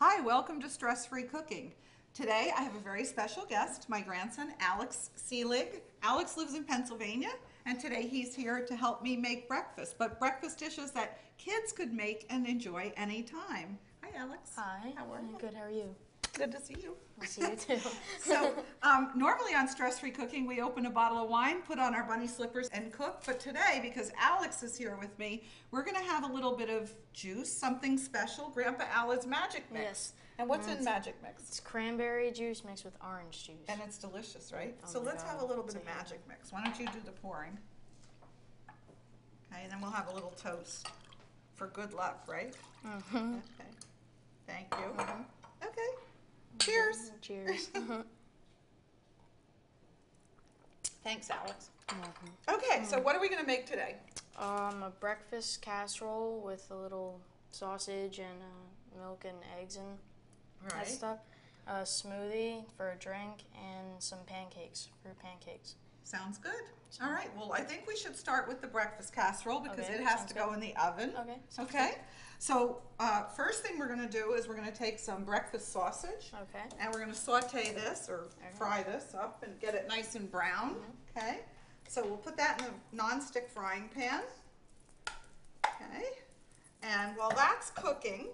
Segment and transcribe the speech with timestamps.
[0.00, 1.72] Hi, welcome to Stress Free Cooking.
[2.14, 5.80] Today I have a very special guest, my grandson Alex Seelig.
[6.04, 7.32] Alex lives in Pennsylvania
[7.66, 11.92] and today he's here to help me make breakfast, but breakfast dishes that kids could
[11.92, 13.76] make and enjoy anytime.
[14.04, 14.52] Hi Alex.
[14.54, 14.92] Hi.
[14.94, 15.36] How are you?
[15.40, 15.54] Good.
[15.54, 15.96] How are you?
[16.34, 16.94] Good to see you.
[17.20, 17.78] I see you too.
[18.20, 18.52] So
[18.82, 22.04] um, normally on Stress Free Cooking, we open a bottle of wine, put on our
[22.04, 23.22] bunny slippers, and cook.
[23.26, 26.70] But today, because Alex is here with me, we're going to have a little bit
[26.70, 29.82] of juice, something special, Grandpa Alad's Magic Mix.
[29.84, 30.12] Yes.
[30.38, 31.42] And what's in Magic Mix?
[31.48, 33.56] it's cranberry juice mixed with orange juice.
[33.68, 34.76] And it's delicious, right?
[34.84, 35.32] Oh so let's God.
[35.32, 35.98] have a little bit of It's a hit.
[35.98, 36.52] Magic Mix.
[36.52, 37.58] Why don't you do the pouring?
[39.52, 40.86] Okay, and then we'll have a little toast
[41.56, 42.54] for good luck, right?
[42.84, 43.70] hmm Okay.
[44.46, 44.92] Thank you.
[45.02, 45.24] Mhm.
[45.66, 45.88] Okay.
[46.58, 47.12] Cheers.
[47.20, 47.70] Cheers.
[51.04, 51.70] Thanks, Alex.
[51.90, 52.30] Welcome.
[52.48, 53.96] Okay, so what are we going to make today?
[54.38, 59.86] Um, a breakfast casserole with a little sausage and uh, milk and eggs and
[60.64, 61.18] All that stuff.
[61.66, 65.76] A smoothie for a drink and some pancakes for pancakes.
[66.08, 66.52] Sounds good.
[67.02, 67.28] All right.
[67.36, 70.32] Well, I think we should start with the breakfast casserole because Okay, it has sounds
[70.32, 70.54] to go good.
[70.54, 71.12] in the oven.
[71.20, 71.36] Okay.
[71.50, 71.90] sounds Okay.
[72.38, 75.70] So uh, first thing we're going to do is we're going to take some breakfast
[75.70, 76.32] sausage.
[76.32, 76.64] Okay.
[76.80, 80.30] and we're going to saute this or fry this up and get it nice and
[80.32, 80.76] brown.
[80.76, 81.18] Mm-hmm.
[81.18, 81.38] Okay.
[81.88, 84.22] So we'll put that in a non-stick frying pan.
[85.66, 86.04] Okay.
[86.84, 88.28] And while that's cooking,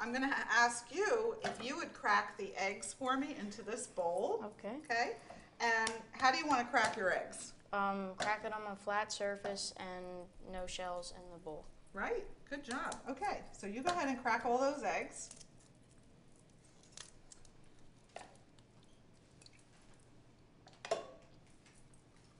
[0.00, 3.86] I'm going to ask you if you would crack the eggs for me into this
[3.86, 4.44] bowl.
[4.58, 4.74] Okay.
[4.90, 5.12] Okay.
[5.60, 7.52] And how do you want to crack your eggs?
[7.72, 10.04] Um, crack it on a flat surface and
[10.52, 11.64] no shells in the bowl.
[11.92, 12.96] Right, good job.
[13.08, 15.30] Okay, so you go ahead and crack all those eggs.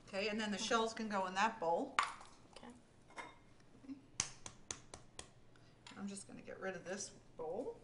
[0.08, 1.94] Okay, and then the shells can go in that bowl.
[2.56, 2.72] Okay.
[5.98, 7.76] I'm just gonna get rid of this bowl.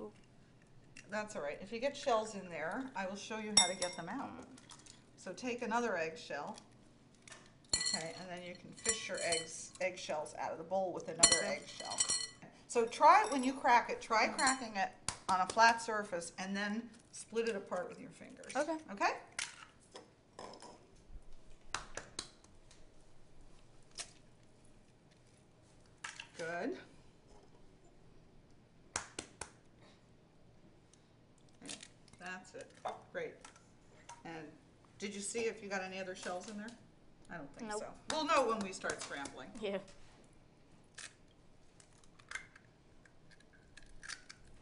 [0.00, 0.12] Ooh.
[1.10, 1.58] That's all right.
[1.60, 4.30] If you get shells in there, I will show you how to get them out.
[5.16, 6.56] So take another eggshell.
[7.94, 11.36] Okay, and then you can fish your eggs, eggshells out of the bowl with another
[11.46, 11.98] eggshell.
[12.68, 14.00] So try it when you crack it.
[14.00, 14.90] Try cracking it
[15.28, 16.82] on a flat surface and then
[17.12, 18.54] split it apart with your fingers.
[18.54, 18.76] Okay.
[18.92, 19.12] Okay?
[26.36, 26.76] Good.
[31.64, 31.74] Okay,
[32.20, 32.66] That's it.
[33.12, 33.34] Great.
[34.24, 34.44] And
[35.08, 36.66] did you see if you got any other shells in there?
[37.32, 37.80] I don't think Nope.
[37.80, 37.86] so.
[38.14, 39.48] We'll know when we start scrambling.
[39.58, 39.78] Yeah.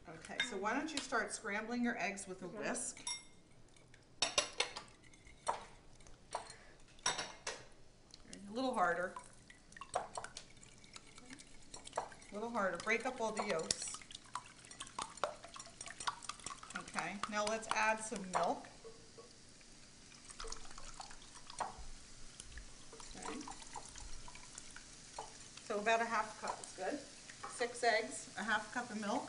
[0.09, 2.99] Okay, so why don't you start scrambling your eggs with a whisk?
[4.23, 4.29] A
[8.55, 9.15] little harder.
[9.97, 10.01] A
[12.33, 12.79] little harder.
[12.85, 13.85] Break up all the yolks.
[16.79, 18.69] Okay, now let's add some milk.
[23.29, 23.39] Okay.
[25.77, 26.99] So about a half cup is good.
[27.55, 29.29] Six eggs, a half cup of milk,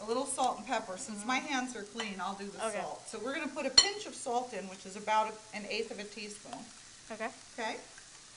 [0.00, 0.96] a little salt and pepper.
[0.96, 2.80] Since my hands are clean, I'll do the Okay.
[2.80, 3.02] salt.
[3.06, 5.98] So we're gonna put a pinch of salt in, which is about an eighth of
[5.98, 6.56] a teaspoon,
[7.12, 7.28] Okay.
[7.52, 7.76] okay?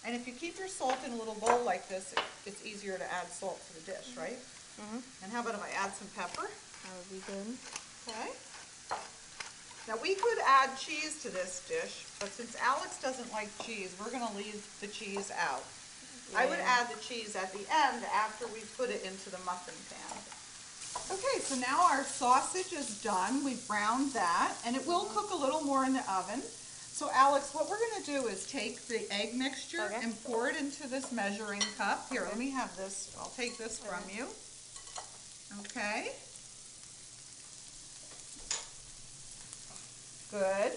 [0.04, 2.98] And if you keep your salt in a little bowl like this, it- it's easier
[2.98, 4.38] to add salt to the dish, right?
[4.78, 5.02] Mhm.
[5.24, 6.50] And how about if I add some pepper?
[6.84, 7.58] That would be good.
[8.10, 8.32] Okay.
[9.88, 14.10] Now we could add cheese to this dish, but since Alex doesn't like cheese, we're
[14.12, 15.64] gonna leave the cheese out.
[16.36, 19.76] I would add the cheese at the end after we put it into the muffin
[19.92, 20.18] pan.
[21.12, 23.44] Okay, so now our sausage is done.
[23.44, 25.18] We've browned that, and it will mm-hmm.
[25.18, 26.42] cook a little more in the oven.
[26.42, 30.00] So Alex, what we're gonna do is take the egg mixture Okay.
[30.04, 32.08] and pour it into this measuring cup.
[32.12, 33.16] Here, let me have this.
[33.20, 34.28] I'll take this from you.
[35.62, 36.12] Okay.
[40.32, 40.72] Good.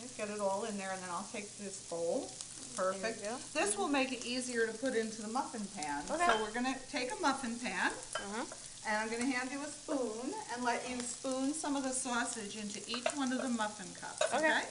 [0.00, 2.30] Just get it all in there and then I'll take this bowl.
[2.76, 3.22] Perfect.
[3.22, 3.36] go.
[3.54, 6.02] This will make it easier to put into the muffin pan.
[6.10, 6.26] Okay.
[6.26, 8.44] So we're gonna take a muffin pan Uh-huh.
[8.88, 12.56] and I'm gonna hand you a spoon and let you spoon some of the sausage
[12.56, 14.46] into each one of the muffin cups, Okay.
[14.46, 14.62] okay?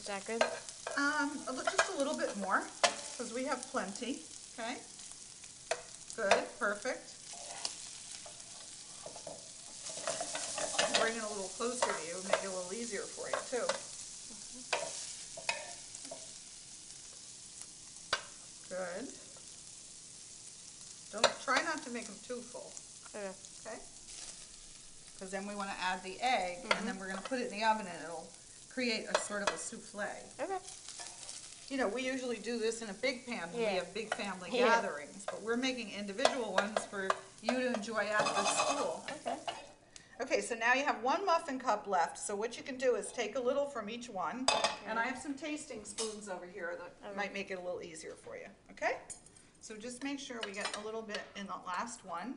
[0.00, 0.42] Is that good?
[0.96, 4.20] Um, just a little bit more, because we have plenty,
[4.58, 4.76] okay?
[6.16, 7.14] Good, perfect.
[11.10, 13.66] Bring it a little closer to you, make it a little easier for you too.
[18.70, 19.10] Good.
[21.10, 22.70] Don't, try not to make them too full,
[23.10, 23.26] Okay.
[23.26, 23.78] okay?
[25.14, 26.86] Because then we want to add the egg, and mm-hmm.
[26.86, 28.28] then we're gonna put it in the oven and it'll
[28.72, 30.06] create a sort of a souffle.
[30.38, 30.58] Okay.
[31.70, 34.50] you know, we usually do this in a big pan when we have big family
[34.52, 34.68] Yeah.
[34.68, 37.08] gatherings, but we're making individual ones for
[37.42, 39.04] you to enjoy after school.
[39.26, 39.34] Okay.
[40.20, 43.10] Okay, so now you have one muffin cup left, so what you can do is
[43.10, 44.46] take a little from each one,
[44.86, 47.16] and I have some tasting spoons over here that Okay.
[47.16, 48.98] might make it a little easier for you, okay?
[49.62, 52.34] So just make sure we get a little bit in the last one,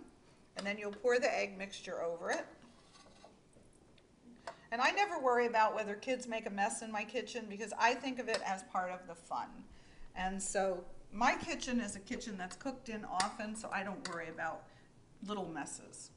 [0.55, 2.45] and then you'll pour the egg mixture over it.
[4.71, 7.95] And I never worry about whether kids make a mess in my kitchen because I
[7.95, 9.49] think of it as part of the fun.
[10.15, 14.29] And so my kitchen is a kitchen that's cooked in often, so I don't worry
[14.29, 14.63] about
[15.27, 16.11] little messes.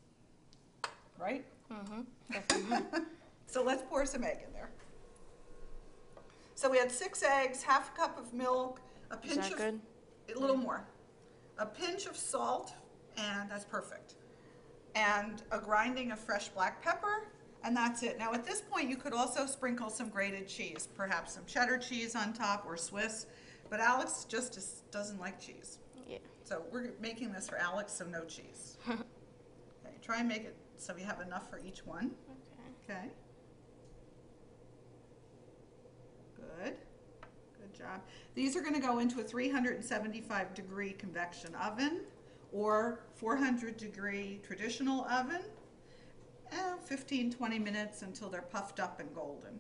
[1.19, 1.45] Right?
[1.73, 2.99] Mm-hmm.
[3.47, 4.71] So let's pour some egg in there.
[6.55, 8.81] So we had six eggs, half a cup of milk,
[9.11, 9.81] a Is pinch that of good?
[10.35, 10.85] a little more,
[11.59, 12.73] a pinch of salt,
[13.17, 14.15] and that's perfect.
[14.95, 17.29] And a grinding of fresh black pepper,
[17.63, 18.19] and that's it.
[18.19, 22.17] Now at this point, you could also sprinkle some grated cheese, perhaps some cheddar cheese
[22.17, 23.27] on top or Swiss,
[23.71, 25.79] but Alex just is, doesn't like cheese.
[26.09, 26.19] Yeah.
[26.45, 28.77] So we're making this for Alex, so no cheese.
[28.89, 29.03] okay,
[30.03, 32.12] try and make it so we have enough for each one.
[32.88, 32.94] Okay.
[32.94, 33.08] Okay.
[36.37, 36.76] Good.
[37.61, 38.02] Good job.
[38.34, 42.02] These are going to go into a 375 degree convection oven
[42.52, 45.43] or 400 degree traditional oven.
[46.52, 49.58] Eh, 15, 20 minutes until they're puffed up and golden.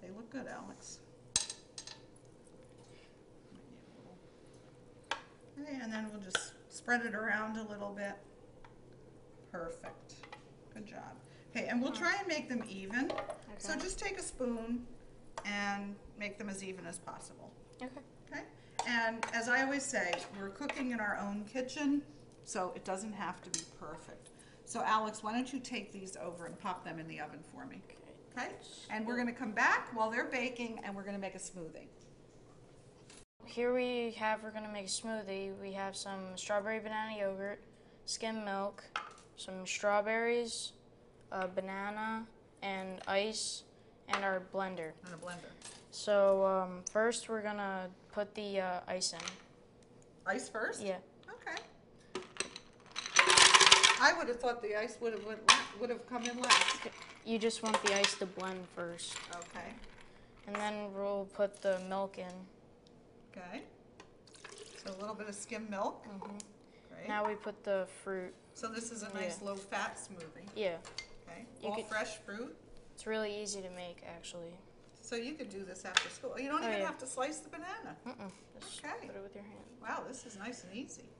[0.00, 1.00] They look good, Alex.
[5.60, 8.14] Okay, and then we'll just spread it around a little bit.
[9.50, 10.13] Perfect.
[10.74, 11.14] Good job.
[11.54, 13.12] Okay, and we'll try and make them even.
[13.12, 13.22] Okay.
[13.58, 14.84] So just take a spoon
[15.44, 17.52] and make them as even as possible.
[17.80, 18.00] Okay.
[18.30, 18.42] Okay?
[18.88, 22.02] And as I always say, we're cooking in our own kitchen,
[22.44, 24.30] so it doesn't have to be perfect.
[24.64, 27.66] So Alex, why don't you take these over and pop them in the oven for
[27.66, 27.80] me?
[27.88, 28.46] Okay.
[28.46, 28.52] Okay?
[28.90, 31.86] And we're gonna come back while they're baking and we're gonna make a smoothie.
[33.46, 35.52] Here we have, we're gonna make a smoothie.
[35.60, 37.60] We have some strawberry banana yogurt,
[38.06, 38.82] skim milk,
[39.36, 40.72] some strawberries,
[41.32, 42.26] a banana,
[42.62, 43.64] and ice,
[44.08, 44.92] and our blender.
[45.06, 45.50] In a blender.
[45.90, 49.18] So um, first we're gonna put the uh, ice in.
[50.26, 50.82] Ice first?
[50.82, 50.96] Yeah.
[51.28, 51.60] Okay.
[54.00, 55.22] I would have thought the ice would have,
[55.80, 56.78] would have come in last.
[57.24, 59.70] You just want the ice to blend first, Okay,
[60.46, 62.32] and then we'll put the milk in.
[63.36, 63.62] okay.
[64.84, 66.04] So a little bit of skim milk.
[66.04, 66.36] hmm
[67.04, 67.14] Great.
[67.14, 68.32] Now we put the fruit.
[68.54, 69.48] So this is a nice Yeah.
[69.48, 70.78] low-fat smoothie, Yeah,
[71.28, 71.44] okay?
[71.60, 72.56] You All could- fresh fruit.
[72.94, 74.56] it's really easy to make actually.
[75.02, 76.38] So you could do this after school.
[76.38, 76.86] You don't Oh, even yeah.
[76.86, 77.94] have to slice the banana.
[78.06, 78.32] Mm-mm.
[78.58, 79.06] Just Okay.
[79.06, 79.64] put it with your hand.
[79.82, 81.10] Wow, this is nice and easy.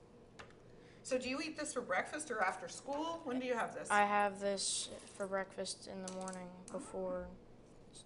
[1.03, 3.21] So do you eat this for breakfast or after school?
[3.25, 3.91] When do you have this?
[3.91, 4.89] I have this
[5.19, 7.29] for breakfast in the morning before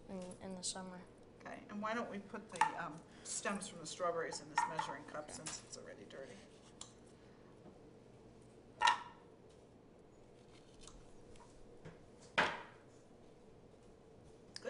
[0.09, 1.01] in, in the summer.
[1.47, 5.05] Okay, and why don't we put the um, stems from the strawberries in this measuring
[5.05, 6.35] cup since it's already dirty?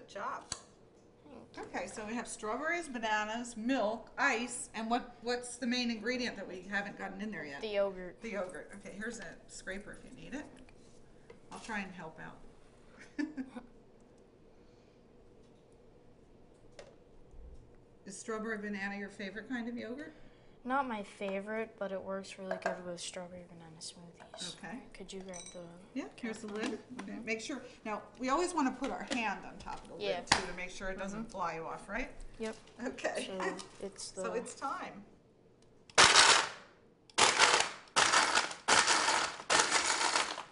[0.09, 0.43] Good job.
[1.59, 6.49] Okay, so we have strawberries, bananas, milk, ice, and what, what's the main ingredient that
[6.49, 7.61] we haven't gotten in there yet?
[7.61, 8.17] The yogurt.
[8.23, 8.71] The yogurt.
[8.77, 10.47] Okay, here's a scraper if you need it.
[11.53, 12.39] I'll try and help out.
[18.07, 20.15] Is strawberry banana your favorite kind of yogurt?
[20.65, 24.55] Not my favorite, but it works really good with strawberry banana smoothies.
[24.59, 24.79] Okay.
[24.93, 25.61] Could you grab the?
[25.95, 26.79] Yeah, here's the lid.
[27.03, 30.05] Okay, make sure, now, we always want to put our hand on top of the
[30.05, 30.17] Yeah.
[30.17, 31.31] lid too, to make sure it doesn't mm-hmm.
[31.31, 32.11] fly off, right?
[32.39, 32.57] Yep.
[32.87, 33.29] Okay.
[33.29, 34.21] So it's the.
[34.23, 35.05] So it's time.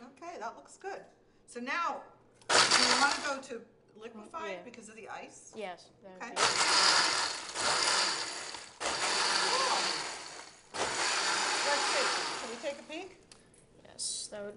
[0.02, 1.00] Okay, that looks good.
[1.46, 2.02] So now,
[2.48, 4.56] do you want to go to oh, liquefied Yeah.
[4.64, 5.52] because of the ice?
[5.56, 5.86] yes.
[6.02, 6.34] That would Okay.
[6.34, 6.42] be
[11.66, 12.06] Let's see.
[12.40, 13.16] Can we take a peek?
[13.84, 14.28] yes.
[14.30, 14.54] That would.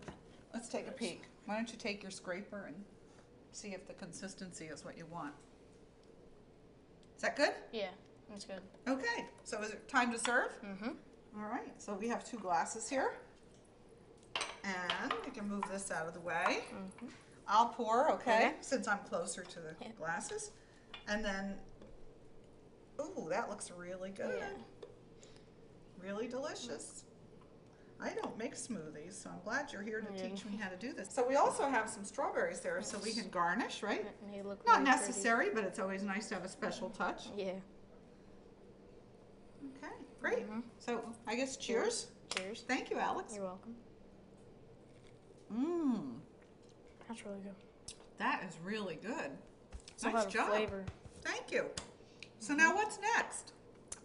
[0.54, 1.24] Let's take a peek.
[1.46, 2.76] Why don't you take your scraper and
[3.52, 5.34] see if the consistency is what you want?
[7.16, 7.52] Is that good?
[7.72, 7.90] Yeah.
[8.30, 8.62] That's good.
[8.88, 10.52] Okay, so is it time to serve?
[10.64, 10.90] Mm-hmm.
[11.40, 13.14] All right, so we have two glasses here.
[14.64, 16.60] And we can move this out of the way.
[16.74, 17.08] Mm-hmm.
[17.48, 18.52] I'll pour, okay, Okay.
[18.62, 19.88] since I'm closer to the Yeah.
[19.98, 20.52] glasses.
[21.08, 21.56] And then,
[23.02, 24.36] ooh, that looks really good.
[24.38, 24.50] Yeah.
[26.04, 27.04] Really delicious.
[28.02, 30.30] I don't make smoothies, so I'm glad you're here to Yeah.
[30.30, 31.10] teach me how to do this.
[31.14, 34.04] So we also have some strawberries there, so we can garnish, right?
[34.06, 34.14] Not
[34.44, 34.84] really pretty.
[34.84, 37.28] necessary, but it's always nice to have a special touch.
[37.36, 37.60] Yeah.
[39.76, 40.50] Okay, great.
[40.50, 40.64] Mhm.
[40.80, 42.08] So I guess cheers.
[42.30, 42.64] Cheers.
[42.68, 43.36] Thank you, Alex.
[43.36, 43.76] You're welcome.
[45.52, 46.20] Mmm,
[47.08, 47.56] That's really good.
[48.18, 49.38] that is really good.
[49.92, 50.50] It's Nice job.
[50.50, 50.86] flavor.
[51.24, 51.70] Thank you.
[52.40, 53.54] So now what's next?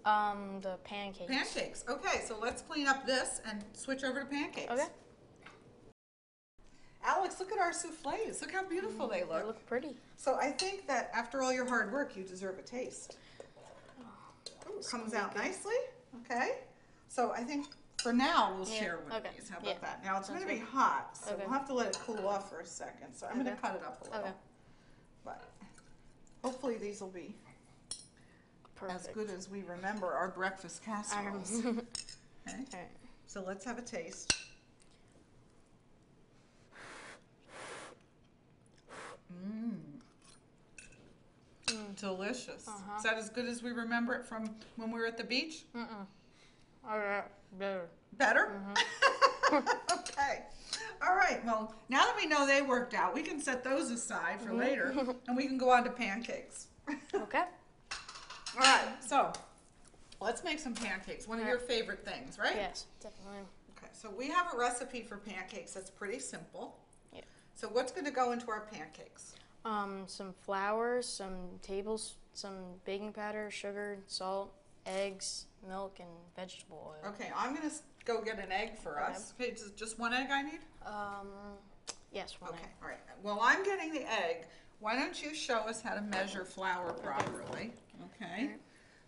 [0.05, 1.31] Um, the pancakes.
[1.31, 1.85] Pancakes.
[1.89, 4.71] Okay, so let's clean up this and switch over to pancakes.
[4.71, 4.87] Okay.
[7.07, 8.41] Alex, look at our souffles.
[8.41, 9.41] Look how beautiful they They look.
[9.41, 9.97] They look pretty.
[10.17, 13.17] So I think that after all your hard work, you deserve a taste.
[14.69, 15.75] Ooh, comes out nicely.
[16.25, 16.53] Okay.
[17.09, 17.67] So I think
[17.99, 19.49] for now we'll Yeah, share one okay, of these.
[19.49, 20.05] How about yeah, that?
[20.05, 21.43] Now it's going to be hot, so Okay.
[21.45, 23.15] we'll have to let it cool off for a second.
[23.15, 24.21] So I'm going to cut it up a little.
[24.21, 24.33] Okay.
[25.25, 25.45] But
[26.43, 27.35] hopefully these will be
[28.87, 29.15] as Perfect.
[29.15, 31.65] good as we remember our breakfast casseroles.
[31.65, 31.83] Um,
[32.47, 32.59] Okay.
[32.75, 32.91] Alright.
[33.27, 34.35] So let's have a taste.
[39.33, 39.73] Mmm.
[41.97, 42.69] Delicious.
[42.69, 42.97] Uh-huh.
[42.99, 45.65] Is that as good as we remember it from when we were at the beach?
[45.75, 46.07] Mm-mm.
[46.87, 47.25] Alright.
[47.59, 47.89] Better.
[48.19, 48.61] Better?
[49.53, 50.43] okay.
[51.07, 51.45] All right.
[51.45, 54.95] Well, now that we know they worked out, we can set those aside for later
[55.29, 56.67] and we can go on to pancakes.
[57.15, 57.45] Okay.
[59.07, 59.33] So
[60.21, 61.29] let's make some pancakes.
[61.29, 62.55] One of your favorite things, right?
[62.57, 63.41] Yes, definitely.
[63.77, 66.77] Okay, so we have a recipe for pancakes that's pretty simple.
[67.13, 67.21] Yeah.
[67.55, 69.35] So what's going to go into our pancakes?
[69.65, 74.53] Um, some flour, some tables, some baking powder, sugar, salt,
[74.87, 77.11] eggs, milk, and vegetable oil.
[77.13, 79.13] Okay, I'm going to go get an egg for Okay.
[79.13, 79.33] us.
[79.41, 80.61] Okay, just- just one egg I need?
[80.85, 81.29] Um,
[82.13, 82.71] yes, one Okay, egg.
[82.83, 82.99] all right.
[83.23, 84.47] Well, I'm getting the egg.
[84.81, 87.73] Why don't you show us how to measure flour properly?
[88.21, 88.51] Okay.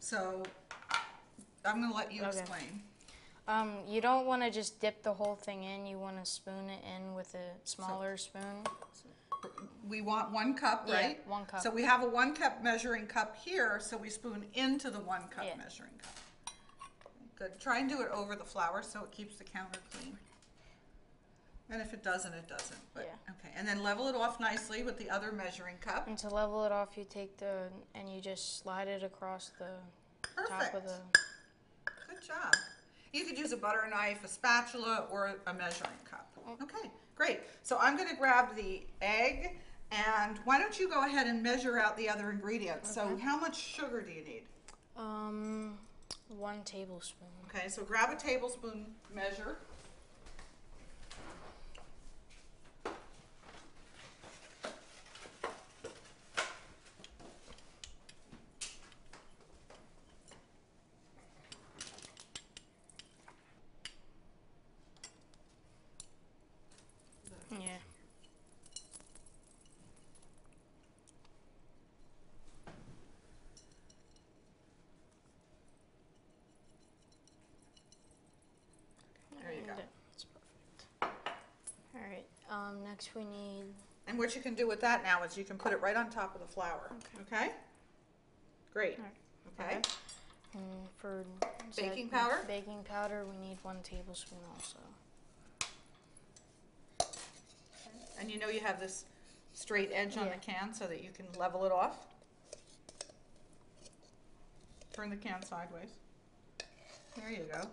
[0.01, 0.43] So
[1.65, 2.39] I'm going to let you Okay.
[2.39, 2.83] explain.
[3.49, 5.87] Um, you don't want to just dip the whole thing in.
[5.87, 8.65] You want to spoon it in with a smaller spoon.
[9.89, 11.29] We want one cup, Yeah, right?
[11.29, 11.61] one cup.
[11.61, 15.29] So we have a one cup measuring cup here, so we spoon into the one
[15.29, 15.57] cup Yeah.
[15.57, 16.55] measuring cup.
[17.39, 17.61] Good.
[17.61, 20.19] Try and do it over the flour so it keeps the counter clean.
[21.69, 22.79] And if it doesn't, it doesn't.
[22.95, 23.33] But Yeah.
[23.35, 23.53] okay.
[23.57, 26.07] And then level it off nicely with the other measuring cup.
[26.07, 29.79] And to level it off, you take the and you just slide it across the
[30.49, 30.75] top Perfect.
[30.77, 31.01] of the.
[32.09, 32.55] Good job.
[33.13, 36.29] You could use a butter knife, a spatula, or a measuring cup.
[36.63, 37.41] Okay, great.
[37.63, 39.59] So I'm going to grab the egg,
[39.91, 42.93] and why don't you go ahead and measure out the other ingredients?
[42.95, 44.43] So how much sugar do you need?
[44.97, 45.79] Um,
[46.29, 47.29] one tablespoon.
[47.49, 49.57] Okay, so grab a tablespoon measure.
[67.51, 67.79] Yeah.
[79.43, 79.71] There you go.
[79.73, 81.29] And That's perfect.
[81.95, 82.25] All right.
[82.51, 83.65] Um, next we need.
[84.07, 86.11] And what you can do with that now is you can put it right on
[86.11, 86.93] top of the flour.
[87.23, 87.51] Okay?
[88.73, 88.99] Great.
[88.99, 89.15] Alright.
[89.61, 89.81] Okay.
[90.55, 91.25] And for
[91.77, 92.45] Baking powder?
[92.47, 94.79] Baking powder, we need one tablespoon also.
[98.19, 99.05] And you know you have this
[99.53, 100.37] straight edge on the Yeah.
[100.37, 102.07] can so that you can level it off?
[104.93, 105.91] Turn the can sideways.
[107.17, 107.69] There you go.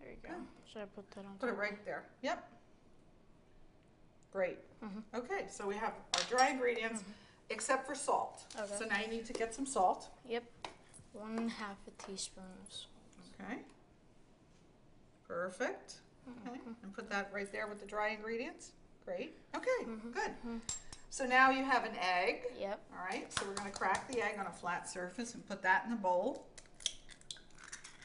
[0.00, 0.34] There you go.
[0.72, 1.36] Should I put that on?
[1.38, 1.60] Put it top?
[1.60, 2.04] right there.
[2.22, 2.57] Yep.
[4.32, 4.58] Great.
[4.82, 5.02] Mhm.
[5.14, 7.02] Okay, so we have our dry ingredients,
[7.50, 8.44] except for salt.
[8.58, 8.74] Okay.
[8.78, 10.08] So now you need to get some salt.
[10.26, 10.44] Yep.
[11.14, 12.92] One half a teaspoon of salt.
[13.40, 13.62] Okay.
[15.26, 15.94] Perfect.
[16.46, 18.72] Okay, and put that right there with the dry ingredients.
[19.04, 19.34] Great.
[19.56, 20.32] Okay, good.
[21.10, 22.42] So now you have an egg.
[22.60, 22.80] Yep.
[22.92, 25.84] All right, so we're gonna crack the egg on a flat surface and put that
[25.84, 26.46] in the bowl.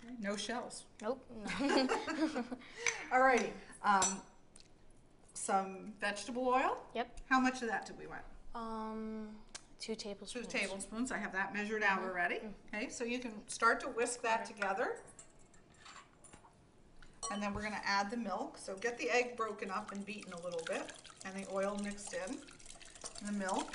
[0.06, 0.86] Okay, No shells.
[1.02, 1.26] Nope.
[3.12, 3.52] All righty,
[3.84, 4.22] um,
[5.44, 6.78] some vegetable oil.
[6.96, 7.20] yep.
[7.30, 8.22] How much of that do we want?
[8.56, 9.28] Um,
[9.80, 10.48] two tablespoons.
[10.48, 11.12] Two tablespoons.
[11.12, 12.40] I have that measured out already.
[12.74, 14.96] Okay, so you can start to whisk that together.
[17.32, 20.34] And then we're gonna add the milk, so get the egg broken up and beaten
[20.34, 20.92] a little bit,
[21.26, 22.38] and the oil mixed in,
[23.20, 23.72] and the milk.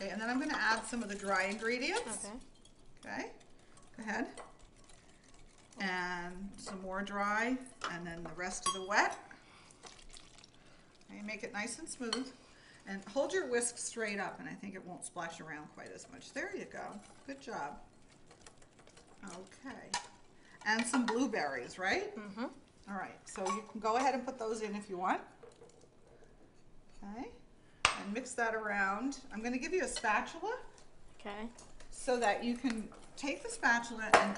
[0.00, 2.26] Okay, and then I'm gonna add some of the dry ingredients.
[2.26, 2.34] Okay.
[3.06, 3.26] Okay,
[3.96, 4.26] go ahead.
[5.80, 7.56] And some more dry,
[7.92, 9.16] and then the rest of the wet.
[11.14, 12.26] Okay, make it nice and smooth.
[12.86, 16.06] And hold your whisk straight up, and I think it won't splash around quite as
[16.12, 16.32] much.
[16.32, 16.84] There you go.
[17.26, 17.78] Good job.
[19.26, 19.88] Okay.
[20.66, 22.14] And some blueberries, right?
[22.16, 22.44] Mm-hmm.
[22.90, 25.20] All right, so you can go ahead and put those in if you want.
[27.02, 27.28] Okay,
[27.84, 29.18] and mix that around.
[29.32, 30.56] I'm gonna give you a spatula
[31.20, 31.48] Okay.
[31.90, 34.36] so that you can take the spatula and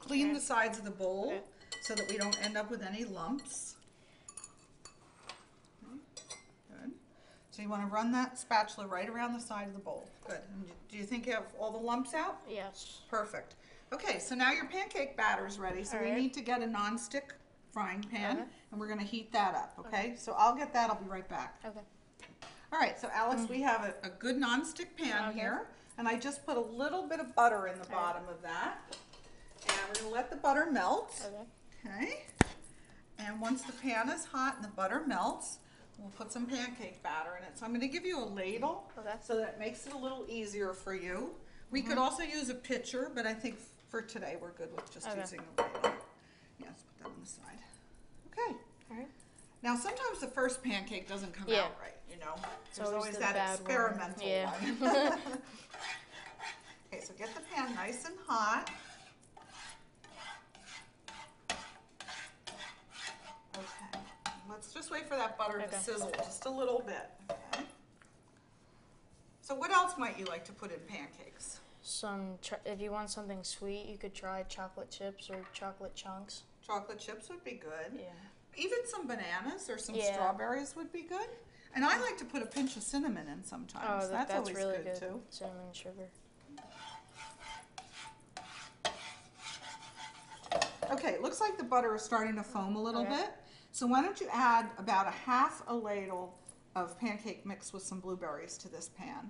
[0.00, 0.34] clean Okay.
[0.34, 1.40] the sides of the bowl Okay.
[1.82, 3.76] so that we don't end up with any lumps.
[5.82, 5.98] Okay,
[6.70, 6.92] Good.
[7.54, 10.08] So you want to run that spatula right around the side of the bowl.
[10.26, 10.40] Good.
[10.52, 12.38] And do you think you have all the lumps out?
[12.50, 13.02] Yes.
[13.08, 13.54] Perfect.
[13.92, 15.84] Okay, so now your pancake batter is ready.
[15.84, 16.20] So we Alright.
[16.20, 17.32] need to get a non-stick
[17.70, 18.46] frying pan Okay.
[18.72, 20.14] and we're gonna heat that up, okay?
[20.16, 21.60] So I'll get that, I'll be right back.
[21.64, 21.78] Okay.
[22.72, 23.50] All right, so Alex, mm.
[23.50, 25.38] we have a, a good non-stick pan Okay.
[25.38, 25.68] here.
[25.96, 28.78] And I just put a little bit of butter in the bottom of that.
[29.68, 31.14] And we're gonna let the butter melt.
[31.24, 31.94] Okay.
[32.02, 32.24] Okay.
[33.20, 35.58] And once the pan is hot and the butter melts,
[35.98, 37.58] we'll put some pancake batter in it.
[37.58, 39.16] So I'm gonna give you a ladle oh, Okay.
[39.22, 41.30] so that makes it a little easier for you.
[41.70, 42.02] We could mm-hmm.
[42.02, 43.56] also use a pitcher, but I think
[43.88, 45.20] for today we're good with just Okay.
[45.20, 45.92] using the ladle.
[46.60, 47.58] Yes, put that on the side.
[48.32, 48.56] Okay.
[48.90, 49.08] All right.
[49.62, 51.64] Now sometimes the first pancake doesn't come Yeah.
[51.64, 52.34] out right, you know.
[52.74, 53.70] There's always always that bad one.
[53.70, 54.50] experimental Yeah.
[54.50, 55.18] one.
[56.92, 58.70] okay, so get the pan nice and hot.
[63.56, 63.98] Okay,
[64.50, 65.76] let's just wait for that butter to Okay.
[65.76, 67.08] sizzle just a little bit.
[67.30, 67.64] Okay.
[69.40, 71.60] So what else might you like to put in pancakes?
[71.82, 76.42] Some, if you want something sweet, you could try chocolate chips or chocolate chunks.
[76.66, 77.92] Chocolate chips would be good.
[77.98, 78.06] Yeah.
[78.56, 80.12] Even some bananas or some Yeah.
[80.14, 81.28] strawberries would be good.
[81.74, 84.04] And I like to put a pinch of cinnamon in sometimes.
[84.04, 85.00] Oh, that, that's, always really good, good.
[85.00, 85.22] too.
[85.30, 86.08] Cinnamon sugar.
[90.90, 93.10] Okay, it looks like the butter is starting to foam a little Okay.
[93.16, 93.30] bit.
[93.74, 96.38] So why don't you add about a half a ladle
[96.76, 99.28] of pancake mix with some blueberries to this pan.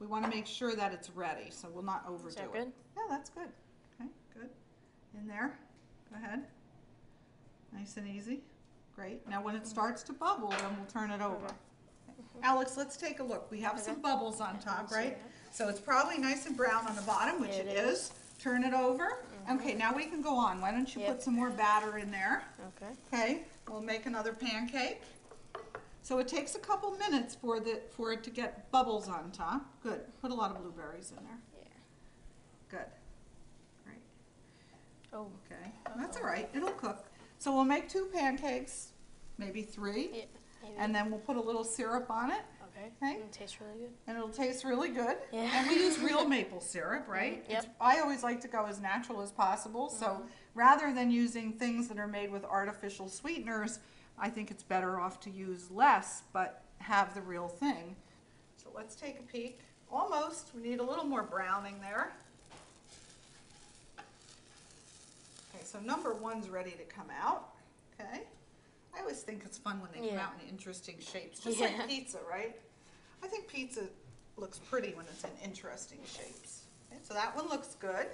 [0.00, 2.68] We want to make sure that it's ready, so we'll not overdo that it.
[2.96, 3.50] Yeah, that's good.
[4.00, 4.48] Okay, good.
[5.20, 5.58] In there.
[6.10, 6.44] Go ahead.
[7.74, 8.40] Nice and easy.
[8.96, 9.28] Great.
[9.28, 11.46] Now when it starts to bubble, then we'll turn it over.
[12.42, 13.50] Alex, let's take a look.
[13.50, 15.18] We have some bubbles on top, right?
[15.50, 18.12] So it's probably nice and brown on the bottom, which it it is.
[18.40, 19.18] Turn it over.
[19.50, 20.62] Okay, now we can go on.
[20.62, 21.10] Why don't you Yep.
[21.10, 22.44] put some more batter in there?
[22.76, 22.92] Okay.
[23.12, 25.02] Okay, we'll make another pancake.
[26.02, 29.64] So it takes a couple minutes for the, for it to get bubbles on top.
[29.82, 30.00] Good.
[30.20, 31.38] Put a lot of blueberries in there.
[31.58, 32.78] Yeah.
[32.78, 32.86] Good.
[33.84, 33.98] Great.
[35.14, 35.28] Oh.
[35.50, 36.48] Okay, that's all right.
[36.54, 37.06] It'll cook.
[37.38, 38.92] So we'll make two pancakes,
[39.38, 40.24] maybe three, Yeah.
[40.62, 40.74] Maybe.
[40.78, 42.42] and then we'll put a little syrup on it.
[42.76, 42.92] okay.
[43.02, 43.20] okay.
[43.20, 43.90] It tastes really good.
[44.06, 45.16] and it'll taste really good.
[45.32, 45.50] Yeah.
[45.54, 47.44] And we use real maple syrup, right?
[47.46, 47.64] Mhm, yep.
[47.64, 49.88] It's, I always like to go as natural as possible.
[49.88, 50.26] So Mm-hmm.
[50.54, 53.78] Rather than using things that are made with artificial sweeteners,
[54.18, 57.96] I think it's better off to use less but have the real thing.
[58.56, 59.60] So let's take a peek.
[59.90, 60.50] Almost.
[60.54, 62.12] We need a little more browning there.
[65.54, 67.50] Okay, so number one's ready to come out.
[68.00, 68.22] Okay.
[68.96, 71.66] I always think it's fun when they come out in interesting shapes, just Yeah.
[71.78, 72.56] like pizza, right?
[73.22, 73.88] I think pizza
[74.36, 76.62] looks pretty when it's in interesting shapes.
[76.90, 78.06] Okay, so that one looks good.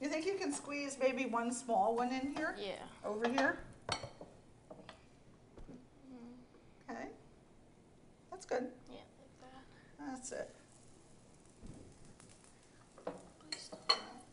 [0.00, 2.54] You think you can squeeze maybe one small one in here?
[2.60, 2.74] Yeah.
[3.04, 3.58] Over here?
[6.10, 6.92] Mm-hmm.
[6.92, 7.08] Okay.
[8.30, 8.68] That's good.
[8.88, 10.12] Yeah, like that.
[10.12, 10.54] That's it.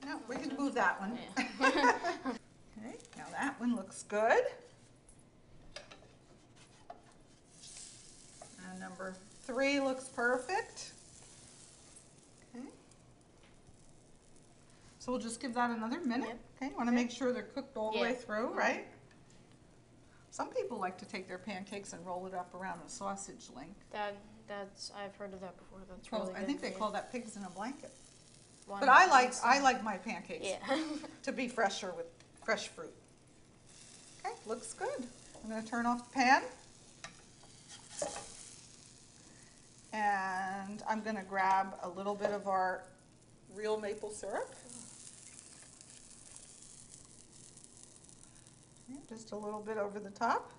[0.05, 1.17] No, we can move that one.
[1.59, 1.93] Yeah.
[2.77, 4.43] Okay, now that one looks good.
[8.69, 10.91] And number three looks perfect.
[12.53, 12.65] Okay.
[15.05, 16.29] So we'll just give that another minute.
[16.29, 16.39] Yep.
[16.63, 18.57] Okay, want to make sure they're cooked all the way through, mm-hmm.
[18.57, 18.87] right?
[20.31, 23.75] Some people like to take their pancakes and roll it up around a sausage link.
[23.91, 24.15] That
[24.47, 25.77] that's I've heard of that before.
[25.87, 27.91] That's really I think they call that pigs in a blanket.
[28.65, 30.75] One But I like I like my pancakes Yeah.
[31.23, 32.07] to be fresher with
[32.43, 32.93] fresh fruit.
[34.25, 35.07] Okay, looks good.
[35.43, 36.41] I'm gonna turn off the pan.
[39.93, 42.85] And I'm gonna grab a little bit of our
[43.55, 44.49] real maple syrup.
[49.09, 50.51] Just a little bit over the top.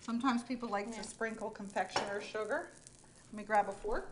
[0.00, 1.02] Sometimes people like Yeah.
[1.02, 2.70] to sprinkle confectioner sugar.
[3.26, 4.10] Let me grab a fork.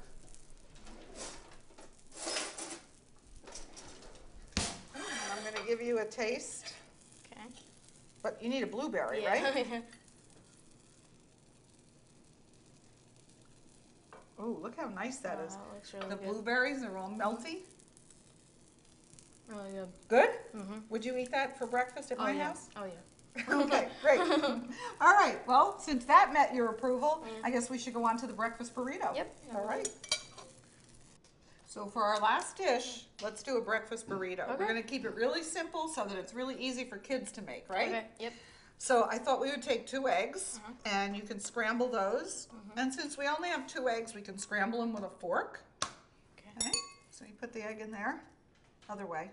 [4.56, 6.74] I'm gonna give you a taste,
[7.32, 7.46] okay.
[8.22, 9.42] but you need a blueberry, Yeah.
[9.52, 9.84] right?
[14.38, 15.54] Oh, look how nice that Oh, is.
[15.56, 16.24] That looks really The good.
[16.28, 17.60] blueberries are all melty.
[19.48, 19.88] Really good.
[20.08, 20.30] Good?
[20.54, 20.82] Mhm.
[20.90, 22.48] Would you eat that for breakfast at Oh my yeah.
[22.48, 22.68] house?
[22.76, 22.92] Oh yeah.
[23.50, 24.20] Okay, great.
[25.00, 27.30] All right, well, since that met your approval, Mm.
[27.44, 29.14] I guess we should go on to the breakfast burrito.
[29.14, 29.36] Yep.
[29.54, 29.88] All right.
[31.66, 34.46] So for our last dish, let's do a breakfast burrito.
[34.48, 34.66] We're Okay.
[34.66, 37.88] gonna keep it really simple so that it's really easy for kids to make, right?
[37.88, 38.06] Okay.
[38.20, 38.32] Yep.
[38.78, 40.72] So I thought we would take two eggs Uh-huh.
[40.86, 42.48] and you can scramble those.
[42.76, 45.62] And since we only have two eggs, we can scramble them with a fork.
[46.38, 46.50] Okay.
[46.68, 46.70] Okay,
[47.10, 48.22] so you put the egg in there,
[48.88, 49.30] other way.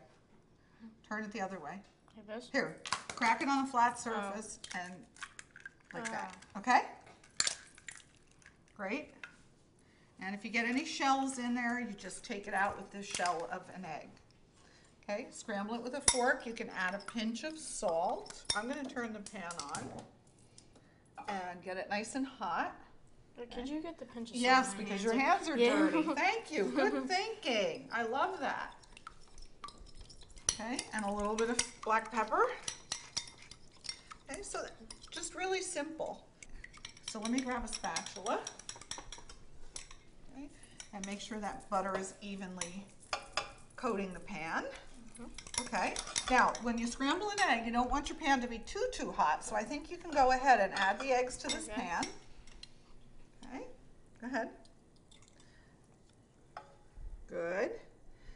[1.07, 1.81] Turn it the other way.
[2.51, 2.77] Here,
[3.15, 4.93] crack it on a flat surface and
[5.93, 6.81] like that, okay?
[8.75, 9.09] Great.
[10.21, 13.03] And if you get any shells in there, you just take it out with the
[13.03, 14.09] shell of an egg.
[15.03, 16.45] Okay, scramble it with a fork.
[16.45, 18.41] You can add a pinch of salt.
[18.55, 19.89] I'm gonna turn the pan on
[21.27, 22.73] and get it nice and hot.
[23.37, 25.77] Uh, Could you get the pinch of salt Yes, because your hands are Yeah.
[25.77, 26.03] dirty.
[26.15, 26.63] Thank you.
[26.75, 27.89] Good thinking.
[27.91, 28.73] I love that.
[30.53, 32.45] Okay, and a little bit of black pepper.
[34.33, 34.65] Okay, so
[35.11, 36.25] just really simple.
[37.09, 38.39] So let me grab a spatula.
[40.31, 40.49] Okay,
[40.93, 42.85] and make sure that butter is evenly
[43.75, 44.63] coating the pan.
[45.61, 45.93] Okay,
[46.31, 49.11] now when you scramble an egg, you don't want your pan to be too, too
[49.11, 51.81] hot, so I think you can go ahead and add the eggs to this Okay.
[51.81, 52.03] pan.
[53.45, 53.63] Okay,
[54.19, 54.49] go ahead.
[57.27, 57.71] Good.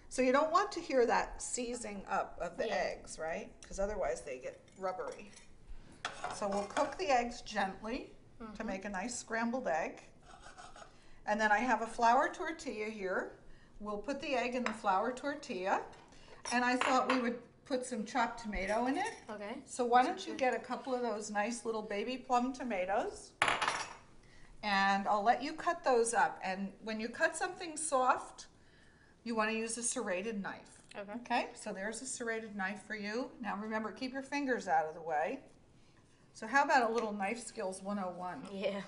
[0.10, 2.76] So you don't want to hear that seizing up of the Yeah.
[2.76, 3.52] eggs, right?
[3.62, 5.32] Because otherwise they get rubbery.
[6.36, 8.68] So we'll cook the eggs gently to mm-hmm.
[8.68, 10.02] make a nice scrambled egg.
[11.26, 13.34] And then I have a flour tortilla here.
[13.80, 15.82] We'll put the egg in the flour tortilla.
[16.52, 19.14] And I thought we would put some chopped tomato in it.
[19.30, 19.58] Okay.
[19.66, 23.32] So why don't you get a couple of those nice little baby plum tomatoes?
[24.64, 26.40] And I'll let you cut those up.
[26.44, 28.48] And when you cut something soft,
[29.24, 30.82] you want to use a serrated knife.
[30.98, 31.12] Okay.
[31.18, 33.30] Okay, so there's a serrated knife for you.
[33.42, 35.40] Now remember, keep your fingers out of the way.
[36.38, 38.44] So how about a little knife skills 101?
[38.54, 38.80] Yeah.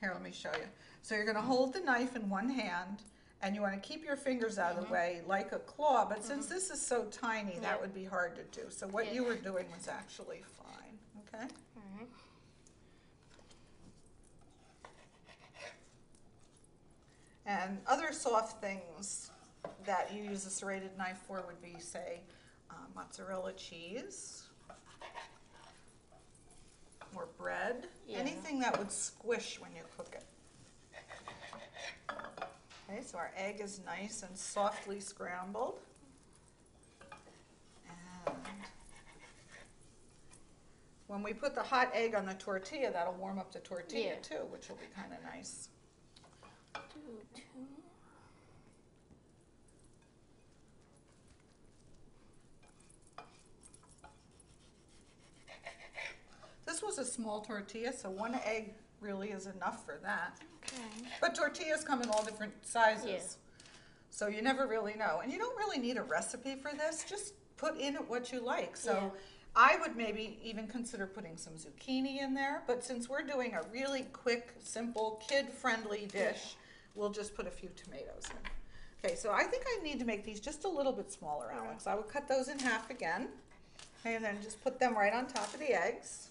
[0.00, 0.66] Here, let me show you.
[1.00, 3.04] So you're gonna hold the knife in one hand
[3.42, 4.92] and you wanna keep your fingers out of the mm-hmm.
[4.92, 6.54] way like a claw, but since mm-hmm.
[6.54, 8.66] this is so tiny, that would be hard to do.
[8.70, 9.12] So what Yeah.
[9.12, 11.46] you were doing was actually fine, okay?
[11.76, 12.08] Alright.
[17.46, 19.30] And other soft things
[19.84, 22.22] that you use a serrated knife for would be, say,
[22.68, 24.45] uh, mozzarella cheese
[27.16, 28.18] or bread, Yeah.
[28.18, 30.24] anything that would squish when you cook it.
[32.88, 35.80] Okay, so our egg is nice and softly scrambled.
[38.26, 38.36] And
[41.08, 44.20] when we put the hot egg on the tortilla, that'll warm up the tortilla Yeah.
[44.20, 45.68] too, which will be kind of nice.
[46.74, 47.42] Do two.
[56.66, 60.38] This was a small tortilla, so one egg really is enough for that.
[60.64, 61.08] Okay.
[61.20, 62.68] But tortillas come in all different Yeah.
[62.70, 63.38] sizes.
[64.10, 65.20] So you never really know.
[65.22, 68.76] And you don't really need a recipe for this, just put in what you like.
[68.76, 69.20] So Yeah.
[69.54, 73.62] I would maybe even consider putting some zucchini in there, but since we're doing a
[73.72, 76.56] really quick, simple, kid-friendly dish,
[76.94, 78.50] we'll just put a few tomatoes in.
[79.04, 81.86] Okay, so I think I need to make these just a little bit smaller, Alex.
[81.86, 83.28] I would cut those in half again.
[84.04, 86.28] And then just put them right on top of the eggs.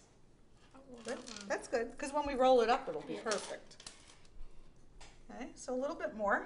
[1.06, 1.17] Good,
[1.48, 3.76] that's good, because when we roll it up, it'll be perfect.
[5.30, 6.45] Okay, so a little bit more.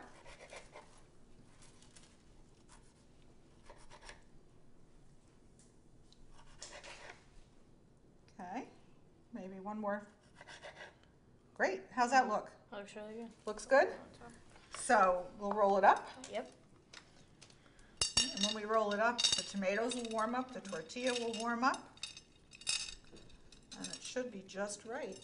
[8.40, 8.64] Okay,
[9.34, 10.04] maybe one more.
[11.56, 12.50] Great, how's that look?
[12.72, 13.28] Looks really good.
[13.46, 13.88] Looks good?
[14.78, 16.50] So we'll roll it up, Yep.
[18.36, 21.64] and when we roll it up, the tomatoes will warm up, the tortilla will warm
[21.64, 21.89] up.
[24.20, 25.18] Should be just right.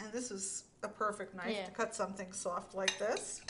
[0.00, 1.66] And this is a perfect knife Yeah.
[1.66, 3.40] to cut something soft like this.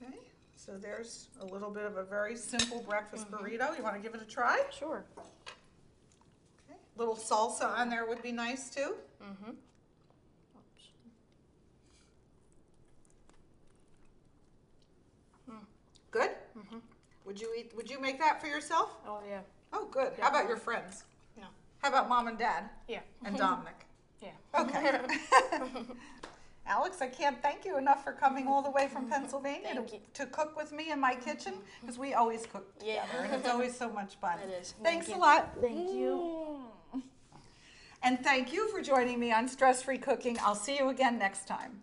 [0.00, 0.14] Okay,
[0.54, 3.76] so there's a little bit of a very simple breakfast burrito.
[3.76, 4.64] You want to give it a try?
[4.70, 5.04] Sure.
[5.18, 6.78] Okay.
[6.96, 8.94] Little salsa on there would be nice too.
[9.20, 9.50] Mm-hmm.
[9.50, 10.88] Oops.
[16.12, 16.30] Good?
[16.56, 16.80] Mhm.
[17.24, 18.94] Would you eat, would you make that for yourself?
[19.04, 19.40] Oh yeah.
[19.72, 20.12] Oh, good.
[20.20, 21.02] How about your friends?
[21.82, 23.00] How about mom and dad Yeah.
[23.24, 23.74] and Dominic?
[24.22, 24.30] Yeah.
[24.56, 25.00] Okay.
[26.66, 30.26] Alex, I can't thank you enough for coming all the way from Pennsylvania to, to
[30.30, 31.80] cook with me in my kitchen mm-hmm.
[31.80, 33.04] because we always cook Yeah.
[33.06, 34.38] together and it's always so much fun.
[34.38, 34.74] It is.
[34.80, 35.26] Thanks Thank a you.
[35.26, 35.50] lot.
[35.60, 36.60] Thank you.
[36.94, 37.02] Mm.
[38.04, 40.38] And thank you for joining me on Stress Free Cooking.
[40.40, 41.82] I'll see you again next time.